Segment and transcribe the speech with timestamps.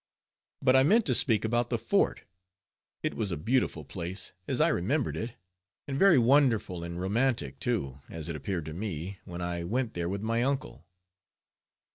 [0.63, 2.23] But I meant to speak about the fort.
[3.03, 5.33] It was a beautiful place, as I remembered it,
[5.87, 10.09] and very wonderful and romantic, too, as it appeared to me, when I went there
[10.09, 10.87] with my uncle.